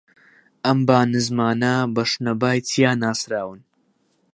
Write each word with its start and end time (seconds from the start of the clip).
ئەم 0.65 0.79
با 0.87 0.99
نزمانە 1.13 1.75
بە 1.95 2.03
شنەبای 2.11 2.59
چیا 2.69 2.91
ناسراون 3.01 3.59